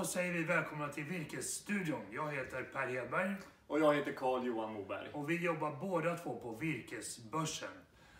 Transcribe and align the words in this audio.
Då 0.00 0.06
säger 0.06 0.32
vi 0.32 0.44
välkomna 0.44 0.88
till 0.88 1.04
Virkesstudion. 1.04 2.00
Jag 2.10 2.32
heter 2.32 2.62
Per 2.62 2.86
Hedberg 2.86 3.34
Och 3.66 3.80
jag 3.80 3.94
heter 3.94 4.12
Carl 4.12 4.46
Johan 4.46 4.72
Moberg. 4.72 5.08
och 5.12 5.30
vi 5.30 5.44
jobbar 5.44 5.70
båda 5.80 6.16
två 6.16 6.40
på 6.40 6.54
Virkesbörsen. 6.54 7.68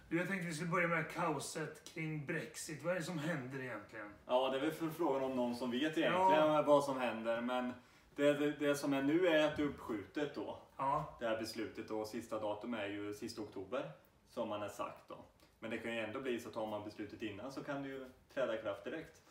Du, 0.09 0.17
jag 0.19 0.29
tänkte 0.29 0.47
vi 0.47 0.55
skulle 0.55 0.71
börja 0.71 0.89
med 0.89 1.11
kaoset 1.11 1.85
kring 1.95 2.27
Brexit. 2.27 2.85
Vad 2.85 2.95
är 2.95 2.99
det 2.99 3.05
som 3.05 3.19
händer 3.19 3.63
egentligen? 3.63 4.13
Ja, 4.27 4.51
det 4.51 4.57
är 4.57 4.61
väl 4.61 4.71
för 4.73 4.89
frågan 4.89 5.23
om 5.23 5.37
någon 5.37 5.57
som 5.57 5.71
vet 5.71 5.81
egentligen 5.83 6.13
Ja. 6.13 6.63
vad 6.67 6.85
som 6.85 7.01
händer. 7.01 7.41
Men 7.41 7.73
det, 8.17 8.33
det, 8.33 8.51
det 8.53 8.75
som 8.75 8.93
är 8.93 9.03
nu 9.03 9.27
är 9.27 9.47
att 9.47 9.57
det 9.57 9.63
är 9.63 9.67
uppskjutet 9.67 10.35
då. 10.35 10.59
Ja, 10.77 11.17
Det 11.21 11.27
här 11.27 11.39
beslutet 11.39 11.91
och 11.91 12.07
sista 12.07 12.41
datum 12.41 12.75
är 12.75 12.87
ju 12.87 13.15
sista 13.15 13.43
oktober. 13.43 13.91
Som 14.29 14.49
man 14.49 14.61
har 14.61 14.69
sagt 14.69 15.09
då. 15.09 15.19
Men 15.59 15.71
det 15.71 15.79
kan 15.79 15.93
ju 15.95 15.99
ändå 16.01 16.21
bli 16.21 16.41
så 16.41 16.49
att 16.49 16.55
tar 16.55 16.67
man 16.67 16.85
beslutet 16.85 17.23
innan 17.23 17.53
så 17.53 17.65
kan 17.65 17.83
det 17.83 17.89
ju 17.89 18.11
träda 18.35 18.59
i 18.59 18.63
kraft 18.63 18.85
direkt. 18.85 19.23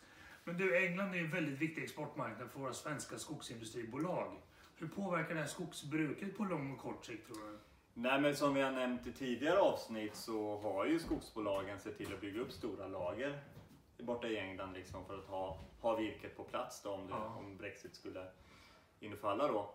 Men 0.44 0.56
du, 0.58 0.76
England 0.86 1.10
är 1.10 1.14
ju 1.18 1.24
en 1.24 1.30
väldigt 1.30 1.58
viktig 1.58 1.82
exportmarknad 1.82 2.50
för 2.50 2.60
våra 2.60 2.72
svenska 2.72 3.18
skogsindustribolag. 3.18 4.36
Hur 4.76 4.88
påverkar 4.88 5.34
det 5.34 5.40
här 5.40 5.46
skogsbruket 5.46 6.36
på 6.36 6.44
lång 6.44 6.72
och 6.72 6.78
kort 6.78 7.04
sikt 7.04 7.26
tror 7.26 7.36
du? 7.50 7.58
Nej 7.94 8.20
men 8.20 8.36
som 8.36 8.54
vi 8.54 8.60
har 8.60 8.70
nämnt 8.72 9.06
i 9.06 9.12
tidigare 9.12 9.58
avsnitt 9.58 10.16
så 10.16 10.58
har 10.58 10.86
ju 10.86 10.98
skogsbolagen 10.98 11.78
sett 11.80 11.96
till 11.98 12.14
att 12.14 12.20
bygga 12.20 12.40
upp 12.40 12.52
stora 12.52 12.86
lager 12.88 13.40
borta 13.98 14.28
i 14.28 14.38
England 14.38 14.72
liksom 14.72 15.04
för 15.04 15.18
att 15.18 15.24
ha, 15.26 15.58
ha 15.80 15.96
virket 15.96 16.36
på 16.36 16.44
plats 16.44 16.82
då, 16.82 16.90
om, 16.90 17.06
det, 17.06 17.12
Ja. 17.12 17.36
om 17.38 17.56
Brexit 17.56 17.94
skulle 17.94 18.26
infalla 19.00 19.48
då. 19.48 19.74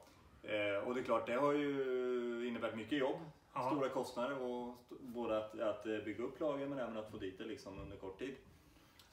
Eh, 0.50 0.78
och 0.88 0.96
det 0.96 1.02
är 1.02 1.04
klart, 1.04 1.28
det 1.28 1.34
har 1.34 1.54
ju 1.54 2.48
innebärt 2.48 2.76
mycket 2.76 2.98
jobb, 3.00 3.20
Ja. 3.54 3.70
stora 3.72 3.90
kostnader 3.90 4.42
och 4.42 4.76
st- 4.82 4.96
både 5.02 5.38
att, 5.38 5.60
att 5.60 5.84
bygga 5.84 6.24
upp 6.24 6.40
lager 6.40 6.68
men 6.68 6.80
även 6.80 6.98
att 6.98 7.12
få 7.12 7.18
dit 7.18 7.38
det 7.38 7.44
liksom 7.46 7.80
under 7.80 7.98
kort 7.98 8.20
tid. 8.20 8.36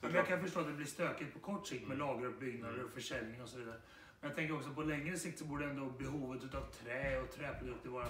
Men 0.03 0.13
jag 0.15 0.27
kan 0.27 0.41
förstå 0.41 0.59
att 0.59 0.67
det 0.67 0.73
blir 0.73 0.85
stökigt 0.85 1.33
på 1.33 1.39
kort 1.39 1.67
sikt 1.67 1.87
med 1.87 1.97
lageruppbyggnader 1.97 2.73
Mm. 2.73 2.85
och 2.85 2.91
försäljning 2.91 3.41
och 3.41 3.49
så 3.49 3.57
vidare. 3.57 3.75
Men 4.19 4.29
jag 4.29 4.35
tänker 4.35 4.55
också 4.55 4.69
på 4.69 4.81
längre 4.83 5.17
sikt 5.17 5.39
så 5.39 5.45
borde 5.45 5.65
ändå 5.65 5.85
behovet 5.85 6.43
utav 6.43 6.61
trä 6.71 7.21
och 7.21 7.31
träprodukter 7.31 7.89
vara 7.89 8.07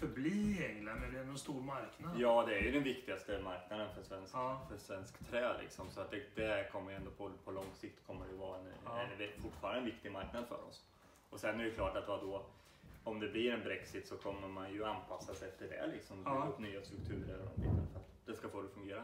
förbli 0.00 0.58
i 0.58 0.66
England. 0.66 1.02
Eller 1.04 1.20
ändå 1.20 1.32
en 1.32 1.38
stor 1.38 1.62
marknad. 1.62 2.20
Ja, 2.20 2.44
det 2.48 2.54
är 2.58 2.62
ju 2.62 2.70
den 2.72 2.82
viktigaste 2.82 3.40
marknaden 3.44 3.94
för 3.94 4.02
svensk, 4.02 4.34
Ja. 4.34 4.66
för 4.70 4.76
svensk 4.78 5.30
trä. 5.30 5.58
Liksom. 5.62 5.90
Så 5.90 6.00
att 6.00 6.10
det, 6.10 6.22
det 6.34 6.68
kommer 6.72 6.90
ju 6.90 6.96
ändå 6.96 7.10
på, 7.10 7.30
på 7.44 7.50
lång 7.50 7.66
sikt 7.74 8.06
kommer 8.06 8.26
det 8.26 8.34
vara 8.34 8.58
en, 8.58 8.66
Ja. 8.84 9.00
en, 9.00 9.42
fortfarande 9.42 9.78
en 9.78 9.84
viktig 9.84 10.12
marknad 10.12 10.44
för 10.48 10.68
oss. 10.68 10.84
Och 11.30 11.40
sen 11.40 11.60
är 11.60 11.64
det 11.64 11.70
klart 11.70 11.96
att 11.96 12.08
vadå, 12.08 12.46
om 13.04 13.20
det 13.20 13.28
blir 13.28 13.52
en 13.52 13.60
Brexit 13.64 14.06
så 14.08 14.16
kommer 14.16 14.48
man 14.48 14.72
ju 14.72 14.84
anpassa 14.84 15.34
sig 15.34 15.48
efter 15.48 15.68
det. 15.68 15.86
Liksom, 15.94 16.16
bygga 16.18 16.30
Ja. 16.36 16.46
upp 16.48 16.58
nya 16.58 16.82
strukturer 16.82 17.38
och 17.38 17.44
de 17.56 17.60
bitarna 17.62 17.86
för 17.92 17.98
att 18.00 18.26
det 18.26 18.34
ska 18.36 18.48
få 18.48 18.60
det 18.62 18.66
att 18.68 18.74
fungera. 18.74 19.02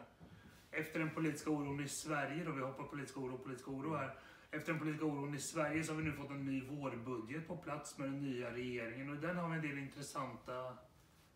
Efter 0.70 0.98
den 0.98 1.10
politiska 1.10 1.50
oron 1.50 1.80
i 1.80 1.88
Sverige, 1.88 2.44
då 2.44 2.52
vi 2.52 2.62
hoppar 2.62 2.84
politisk 2.84 3.18
oro 3.18 3.34
och 3.34 3.44
politisk 3.44 3.68
oro 3.68 3.94
här. 3.94 4.14
Efter 4.50 4.72
den 4.72 4.78
politiska 4.80 5.06
oron 5.06 5.34
i 5.34 5.38
Sverige 5.38 5.84
så 5.84 5.92
har 5.92 5.98
vi 5.98 6.04
nu 6.04 6.12
fått 6.12 6.30
en 6.30 6.44
ny 6.46 6.60
vårbudget 6.68 7.48
på 7.48 7.56
plats 7.56 7.98
med 7.98 8.08
den 8.08 8.22
nya 8.22 8.50
regeringen. 8.50 9.10
Och 9.10 9.16
den 9.16 9.36
har 9.36 9.48
vi 9.48 9.54
en 9.56 9.62
del 9.62 9.78
intressanta 9.78 10.76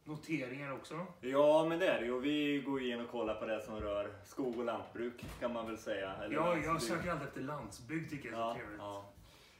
noteringar 0.04 0.72
också. 0.72 1.06
Ja, 1.20 1.66
men 1.68 1.78
det 1.78 1.86
är 1.86 2.00
det 2.00 2.06
ju. 2.06 2.12
Och 2.12 2.24
Vi 2.24 2.62
går 2.66 2.82
in 2.82 3.00
och 3.00 3.10
kollar 3.10 3.34
på 3.34 3.46
det 3.46 3.60
som 3.60 3.80
rör 3.80 4.10
skog 4.24 4.58
och 4.58 4.64
lantbruk 4.64 5.24
kan 5.40 5.52
man 5.52 5.66
väl 5.66 5.78
säga. 5.78 6.12
Eller 6.14 6.34
Ja, 6.34 6.56
jag 6.56 6.64
landsbygd. 6.66 6.98
söker 6.98 7.10
alltid 7.10 7.28
efter 7.28 7.40
landsbygd 7.40 8.10
tycker 8.10 8.30
jag 8.32 8.38
är 8.38 8.42
så 8.42 8.48
Ja, 8.48 8.54
trevligt. 8.54 8.78
ja. 8.78 9.12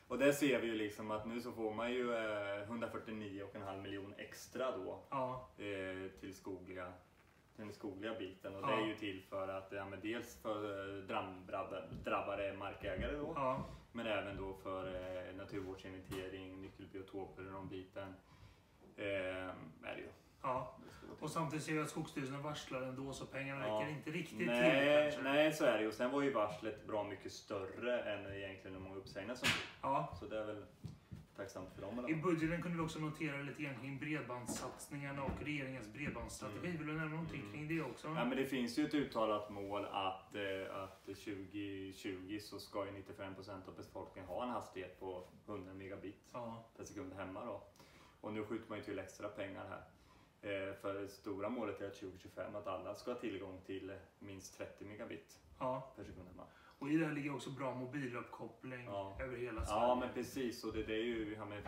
Och 0.08 0.18
där 0.18 0.32
ser 0.32 0.60
vi 0.60 0.66
ju 0.66 0.74
liksom 0.74 1.10
att 1.10 1.26
nu 1.26 1.40
så 1.40 1.52
får 1.52 1.74
man 1.74 1.92
ju 1.92 2.12
eh, 2.14 2.68
149,5 2.70 3.82
miljoner 3.82 4.14
extra 4.18 4.76
då 4.76 5.02
Ja, 5.10 5.50
eh, 5.58 6.10
till 6.20 6.34
skogliga 6.34 6.92
den 7.64 7.72
skogliga 7.74 8.14
biten 8.18 8.54
och 8.56 8.62
Ja. 8.62 8.66
det 8.76 8.82
är 8.82 8.86
ju 8.86 8.96
till 8.96 9.22
för 9.30 9.48
att 9.48 9.72
ja, 9.72 9.84
men 9.88 10.00
dels 10.00 10.42
för 10.42 10.88
eh, 10.98 11.04
drabbade, 12.04 12.52
markägare 12.58 13.16
då 13.16 13.32
ja. 13.36 13.64
men 13.92 14.06
även 14.06 14.36
då 14.36 14.54
för 14.54 14.86
eh, 14.94 15.34
naturvårdsinventering, 15.36 16.60
nyckelbiotoper 16.62 17.46
och 17.46 17.52
de 17.52 17.68
biten. 17.68 18.14
Eh, 18.96 19.04
är 19.06 19.94
det 19.94 19.98
ju. 20.00 20.08
ja. 20.42 20.76
Till. 21.00 21.08
Och 21.20 21.30
samtidigt 21.30 21.64
ser 21.64 21.72
vi 21.72 21.80
att 21.80 21.90
Skogsstyrelsen 21.90 22.42
varslar 22.42 22.82
ändå 22.82 23.12
så 23.12 23.26
pengarna 23.26 23.66
Ja. 23.66 23.74
räcker 23.80 23.90
inte 23.90 24.10
riktigt 24.10 24.38
till 24.38 24.46
Nej, 24.46 25.02
kanske. 25.10 25.22
nej, 25.32 25.52
så 25.52 25.64
är 25.64 25.72
det 25.76 25.80
ju. 25.82 25.88
Och 25.88 25.94
Sen 25.94 26.10
var 26.10 26.22
ju 26.22 26.32
varslet 26.32 26.86
bra 26.86 27.04
mycket 27.04 27.32
större 27.32 28.00
än 28.02 28.32
egentligen 28.34 28.76
hur 28.76 28.82
många 28.82 28.96
uppsägningar 28.96 29.34
som 29.34 29.46
blev. 29.46 29.92
Ja. 29.92 30.16
Så 30.20 30.26
det 30.26 30.38
är 30.38 30.44
väl 30.44 30.64
tacksamt 31.36 31.72
för 31.74 31.82
dem. 31.82 31.98
I 32.08 32.12
Eller? 32.12 32.22
budgeten 32.22 32.62
kunde 32.62 32.78
vi 32.78 32.84
också 32.84 32.98
notera 32.98 33.36
lite 33.42 33.62
grann 33.62 33.80
kring 33.80 33.98
bredbandssatsningarna 33.98 35.24
och 35.24 35.42
regeringens 35.42 35.92
bredbandsstrategi. 35.92 36.66
Mm. 36.66 36.78
Vill 36.78 36.86
du 36.86 36.92
nämna 36.92 37.10
någonting 37.10 37.40
Mm. 37.40 37.52
kring 37.52 37.68
det 37.68 37.82
också? 37.82 38.08
Ja, 38.08 38.24
men 38.24 38.36
det 38.36 38.46
finns 38.46 38.78
ju 38.78 38.86
ett 38.86 38.94
uttalat 38.94 39.50
mål 39.50 39.84
att, 39.84 40.34
eh, 40.34 40.76
att 40.82 41.04
2020 41.06 42.38
så 42.40 42.58
ska 42.58 42.86
ju 42.86 42.92
95% 42.92 43.68
av 43.68 43.76
befolkningen 43.76 44.28
ha 44.28 44.42
en 44.42 44.50
hastighet 44.50 45.00
på 45.00 45.24
100 45.46 45.74
megabit 45.74 46.28
Ja, 46.32 46.64
per 46.76 46.84
sekund 46.84 47.12
hemma 47.12 47.44
då. 47.44 47.62
Och 48.20 48.32
nu 48.32 48.44
skjuter 48.44 48.68
man 48.68 48.78
ju 48.78 48.84
till 48.84 48.98
extra 48.98 49.28
pengar 49.28 49.66
här. 49.68 49.82
Eh, 50.42 50.74
för 50.74 50.94
det 50.94 51.08
stora 51.08 51.48
målet 51.48 51.80
är 51.80 51.86
att 51.86 51.94
2025 51.94 52.54
att 52.56 52.66
alla 52.66 52.94
ska 52.94 53.12
ha 53.12 53.18
tillgång 53.20 53.60
till 53.66 53.92
minst 54.18 54.56
30 54.58 54.84
megabit 54.84 55.38
ja. 55.58 55.92
per 55.96 56.04
sekund 56.04 56.28
hemma. 56.28 56.42
Och 56.82 56.90
i 56.90 56.96
det 56.96 57.12
ligger 57.12 57.34
också 57.34 57.50
bra 57.50 57.74
mobiluppkoppling 57.74 58.84
Ja. 58.86 59.16
över 59.20 59.36
hela 59.36 59.64
Sverige. 59.64 59.80
Ja 59.80 59.94
men 60.00 60.08
precis 60.14 60.64
och 60.64 60.72
det, 60.72 60.82
det, 60.82 60.94
är 60.94 61.04
ju, 61.04 61.34
ja, 61.38 61.44
men, 61.44 61.62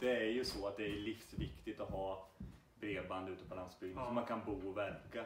det 0.00 0.16
är 0.16 0.30
ju 0.30 0.44
så 0.44 0.66
att 0.66 0.76
det 0.76 0.86
är 0.86 0.96
livsviktigt 0.96 1.80
att 1.80 1.90
ha 1.90 2.28
bredband 2.80 3.28
ute 3.28 3.44
på 3.44 3.54
landsbygden 3.54 3.98
Ja. 3.98 4.06
så 4.06 4.12
man 4.12 4.26
kan 4.26 4.44
bo 4.44 4.68
och 4.70 4.76
verka. 4.76 5.24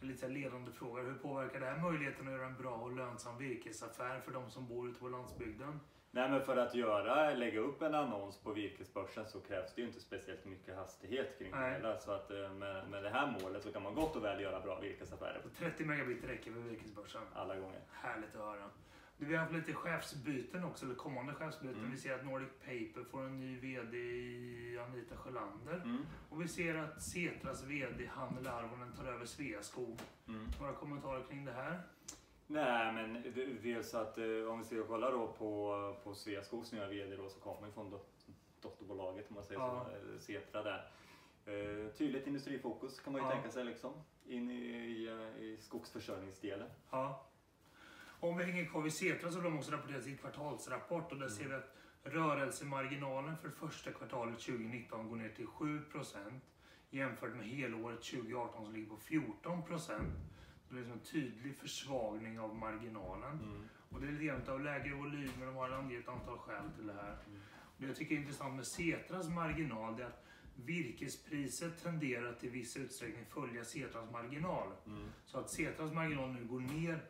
En 0.00 0.08
lite 0.08 0.28
ledande 0.28 0.72
fråga. 0.72 1.02
Hur 1.02 1.14
påverkar 1.14 1.60
det 1.60 1.66
här 1.66 1.78
möjligheten 1.78 2.26
att 2.28 2.32
göra 2.32 2.46
en 2.46 2.56
bra 2.62 2.74
och 2.74 2.96
lönsam 2.96 3.38
virkesaffär 3.38 4.20
för 4.20 4.32
de 4.32 4.50
som 4.50 4.66
bor 4.68 4.88
ute 4.88 5.00
på 5.00 5.08
landsbygden? 5.08 5.80
Nej 6.12 6.30
men 6.30 6.42
för 6.42 6.56
att 6.56 6.74
göra, 6.74 7.34
lägga 7.34 7.60
upp 7.60 7.82
en 7.82 7.94
annons 7.94 8.36
på 8.38 8.52
virkesbörsen 8.52 9.26
så 9.26 9.40
krävs 9.40 9.74
det 9.74 9.80
ju 9.80 9.86
inte 9.86 10.00
speciellt 10.00 10.44
mycket 10.44 10.76
hastighet 10.76 11.38
kring 11.38 11.50
det 11.50 11.58
Nej. 11.58 11.72
hela. 11.72 11.98
Så 11.98 12.12
att 12.12 12.30
eh, 12.30 12.52
med, 12.52 12.88
med 12.90 13.02
det 13.02 13.10
här 13.10 13.38
målet 13.42 13.62
så 13.62 13.72
kan 13.72 13.82
man 13.82 13.94
gott 13.94 14.16
och 14.16 14.24
väl 14.24 14.40
göra 14.40 14.60
bra 14.60 14.80
virkesaffärer 14.80 15.42
30 15.58 15.84
megabit 15.84 16.24
räcker 16.24 16.52
för 16.52 16.60
virkesbörsen. 16.60 17.22
alla 17.34 17.56
gånger. 17.56 17.80
Härligt 17.90 18.34
att 18.34 18.40
höra. 18.40 18.70
Du, 19.16 19.26
vi 19.26 19.34
har 19.34 19.42
haft 19.42 19.54
lite 19.54 19.72
chefsbyten 19.72 20.64
också, 20.64 20.84
eller 20.84 20.94
kommande 20.94 21.34
chefsbyten. 21.34 21.78
Mm. 21.78 21.90
Vi 21.90 21.96
ser 21.96 22.14
att 22.14 22.24
Nordic 22.24 22.48
Paper 22.60 23.04
får 23.10 23.22
en 23.22 23.40
ny 23.40 23.60
VD 23.60 23.96
i 23.96 24.78
Anita 24.78 25.16
Sjölander. 25.16 25.74
Mm. 25.74 26.06
Och 26.30 26.42
vi 26.42 26.48
ser 26.48 26.74
att 26.74 27.02
Setras 27.02 27.62
VD 27.64 28.06
Hannele 28.06 28.50
Arvonen 28.50 28.92
tar 28.92 29.04
över 29.04 29.26
Sveaskog. 29.26 30.00
Mm. 30.28 30.46
Några 30.60 30.72
kommentarer 30.72 31.22
kring 31.22 31.44
det 31.44 31.52
här? 31.52 31.80
Nej 32.52 32.92
men 32.92 33.22
dels 33.62 33.94
att 33.94 34.18
eh, 34.18 34.24
om 34.50 34.58
vi 34.58 34.64
ska 34.64 34.86
kolla 34.86 35.10
då 35.10 35.28
på, 35.38 35.96
på 36.04 36.14
Sveaskogs 36.14 36.72
nya 36.72 36.88
VD 36.88 37.16
då 37.16 37.28
så 37.28 37.40
kommer 37.40 37.66
ju 37.66 37.72
från 37.72 37.90
dot- 37.90 38.26
dotterbolaget 38.62 39.28
om 39.28 39.34
man 39.34 39.44
säger 39.44 39.60
Ja. 39.60 39.86
så, 39.86 40.12
eh, 40.12 40.18
Setra 40.18 40.62
där. 40.62 40.90
Eh, 41.46 41.92
tydligt 41.92 42.26
industrifokus 42.26 43.00
kan 43.00 43.12
man 43.12 43.22
ju 43.22 43.28
Ja. 43.28 43.32
tänka 43.32 43.50
sig 43.50 43.64
liksom 43.64 43.92
in 44.26 44.50
i, 44.50 44.54
i, 44.64 45.08
eh, 45.08 45.42
i 45.42 45.56
skogsförsörjningsdelen. 45.60 46.68
Ja. 46.90 47.26
Om 48.20 48.36
vi 48.36 48.44
hänger 48.44 48.64
kvar 48.66 48.82
vid 48.82 48.92
Setra 48.92 49.30
så 49.30 49.38
har 49.38 49.44
de 49.44 49.58
också 49.58 49.70
rapporterat 49.72 50.04
sin 50.04 50.16
kvartalsrapport 50.18 51.12
och 51.12 51.18
där 51.18 51.28
ser 51.28 51.48
vi 51.48 51.54
att 51.54 51.74
rörelsemarginalen 52.02 53.36
för 53.36 53.48
första 53.48 53.90
kvartalet 53.92 54.38
2019 54.40 55.08
går 55.08 55.16
ner 55.16 55.28
till 55.28 55.46
7% 55.46 56.40
jämfört 56.90 57.34
med 57.36 57.46
helåret 57.46 58.02
2018 58.02 58.64
som 58.64 58.74
ligger 58.74 58.88
på 58.88 58.96
14 58.96 59.62
Det 59.68 59.74
är 59.74 60.00
liksom 60.76 60.92
en 60.92 61.00
tydlig 61.00 61.56
försvagning 61.56 62.40
av 62.40 62.56
marginalen. 62.56 63.38
Mm. 63.38 63.68
Och 63.88 64.00
det 64.00 64.06
är 64.06 64.12
lite 64.12 64.24
grann 64.24 64.48
av 64.48 64.60
lägre 64.60 64.94
volymer, 64.94 65.46
de 65.46 65.56
har 65.56 65.70
angett 65.70 66.02
ett 66.02 66.08
antal 66.08 66.38
skäl 66.38 66.70
till 66.76 66.86
det 66.86 66.92
här. 66.92 67.18
Mm. 67.26 67.40
Det 67.76 67.86
jag 67.86 67.96
tycker 67.96 68.14
är 68.14 68.18
intressant 68.18 68.54
med 68.54 68.66
Setras 68.66 69.28
marginal 69.28 69.96
det 69.96 70.02
är 70.02 70.06
att 70.06 70.24
virkespriset 70.54 71.82
tenderar 71.82 72.32
till 72.32 72.50
viss 72.50 72.76
utsträckning 72.76 73.24
följa 73.24 73.64
Setras 73.64 74.10
marginal. 74.12 74.68
Mm. 74.86 75.08
Så 75.24 75.38
att 75.38 75.50
Setras 75.50 75.92
marginal 75.92 76.32
nu 76.32 76.44
går 76.44 76.60
ner 76.60 77.04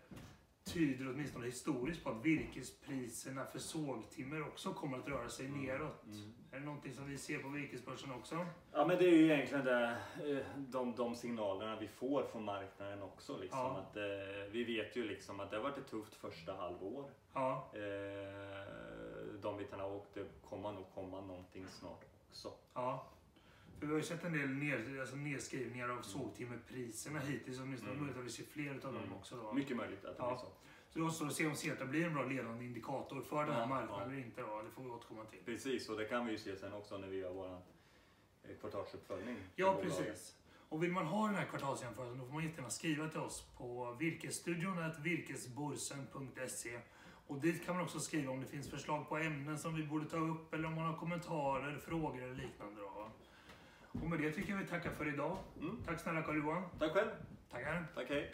tyder 0.73 1.09
åtminstone 1.11 1.47
historiskt 1.47 2.05
på 2.05 2.11
att 2.11 2.25
virkespriserna 2.25 3.45
för 3.47 3.59
sågtimmer 3.59 4.43
också 4.49 4.73
kommer 4.75 4.99
att 4.99 5.09
röra 5.09 5.29
sig 5.29 5.47
Mm. 5.47 5.61
neråt. 5.65 6.05
Mm. 6.07 6.33
Är 6.51 6.59
det 6.59 6.65
någonting 6.67 6.95
som 6.95 7.09
vi 7.11 7.19
ser 7.19 7.39
på 7.39 7.49
virkesbörsen 7.49 8.13
också? 8.13 8.47
Ja 8.73 8.87
men 8.87 8.99
det 8.99 9.05
är 9.05 9.11
ju 9.17 9.25
egentligen 9.33 9.65
det, 9.65 9.97
eh, 10.25 10.47
de, 10.57 10.95
de 10.97 11.15
signalerna 11.17 11.77
vi 11.81 11.89
får 11.89 12.23
från 12.23 12.45
marknaden 12.45 13.03
också. 13.03 13.39
Liksom, 13.41 13.59
Ja. 13.59 13.77
att, 13.79 13.97
eh, 13.97 14.03
vi 14.51 14.65
vet 14.65 14.97
ju 14.97 15.05
liksom 15.09 15.41
att 15.41 15.51
det 15.51 15.57
har 15.57 15.65
varit 15.65 15.79
ett 15.79 15.89
tufft 15.91 16.15
första 16.15 16.55
halvår. 16.55 17.11
Ja, 17.35 17.71
Eh, 17.75 17.81
de 19.43 19.57
bitarna 19.57 19.85
och 19.85 20.07
det 20.15 20.25
kommer 20.49 20.73
nog 20.73 20.85
komma 20.95 21.21
någonting 21.21 21.67
snart 21.69 22.05
också. 22.31 22.53
ja. 22.75 23.07
För 23.81 23.87
vi 23.87 23.93
har 23.93 23.99
ju 23.99 24.05
sett 24.05 24.25
en 24.25 24.33
del 24.33 24.49
ner, 24.49 25.01
alltså 25.01 25.17
nedskrivningar 25.17 25.89
av 25.89 26.03
sågtimmerpriserna 26.03 27.19
hittills. 27.19 27.59
Åtminstone 27.61 27.93
Mm. 27.93 28.03
möjligt 28.05 28.19
att 28.21 28.25
vi 28.27 28.31
ser 28.31 28.45
fler 28.45 28.71
av 28.75 28.81
dem 28.81 28.97
Mm. 28.97 29.13
också. 29.13 29.37
Då. 29.37 29.53
Mycket 29.53 29.77
möjligt 29.77 30.05
att 30.05 30.17
det 30.17 30.23
Ja. 30.23 30.29
blir 30.29 30.37
så. 30.39 30.47
Så 30.91 30.99
det 30.99 31.05
återstår 31.05 31.27
att 31.27 31.35
se 31.35 31.47
om 31.47 31.55
Setra 31.55 31.87
blir 31.87 32.07
en 32.07 32.15
bra 32.15 32.25
ledande 32.25 32.65
indikator 32.65 33.21
för 33.21 33.45
den 33.45 33.55
här 33.55 33.61
Ja, 33.61 33.67
marknaden 33.67 34.05
ja. 34.09 34.13
eller 34.13 34.25
inte. 34.27 34.41
Då. 34.41 34.63
Det 34.63 34.71
får 34.71 34.83
vi 34.83 34.91
återkomma 34.91 35.25
till. 35.25 35.39
Precis, 35.45 35.89
och 35.89 35.97
det 35.99 36.05
kan 36.05 36.27
vi 36.27 36.33
ju 36.33 36.39
se 36.39 36.57
sen 36.57 36.73
också 36.73 36.99
när 36.99 37.09
vi 37.09 37.17
gör 37.17 37.33
vår 37.33 37.63
eh, 38.43 38.57
kvartalsuppföljning. 38.61 39.37
Ja, 39.57 39.79
precis. 39.83 40.37
Och 40.69 40.83
vill 40.83 40.93
man 40.93 41.07
ha 41.07 41.27
den 41.27 41.35
här 41.37 41.45
kvartalsjämförelsen 41.45 42.19
då 42.19 42.25
får 42.27 42.33
man 42.35 42.43
jättegärna 42.45 42.71
skriva 42.71 43.09
till 43.09 43.21
oss 43.21 43.47
på 43.57 43.93
virkesstudion 44.01 44.77
virkesborsen.se 45.03 46.81
Och 47.27 47.41
dit 47.41 47.65
kan 47.65 47.75
man 47.75 47.85
också 47.85 48.01
skriva 48.01 48.33
om 48.33 48.41
det 48.41 48.47
finns 48.47 48.71
förslag 48.71 49.09
på 49.09 49.17
ämnen 49.17 49.59
som 49.59 49.75
vi 49.75 49.83
borde 49.87 50.05
ta 50.07 50.17
upp 50.17 50.55
eller 50.55 50.65
om 50.69 50.75
man 50.75 50.85
har 50.87 50.97
kommentarer, 50.97 51.79
frågor 51.79 52.23
eller 52.23 52.35
liknande. 52.35 52.81
Då. 52.81 53.11
Och 53.93 54.11
med 54.11 54.19
det 54.21 54.33
tycker 54.33 54.51
jag 54.53 54.59
vi 54.59 54.67
tackar 54.67 54.91
för 54.91 55.09
idag. 55.09 55.39
Mm. 55.61 55.83
Tack 55.87 56.01
snälla 56.01 56.23
Carl-Johan. 56.23 56.63
Tack 56.79 56.93
själv. 56.93 57.09
Tackar. 57.51 57.87
Tack 57.95 58.09
hej. 58.09 58.31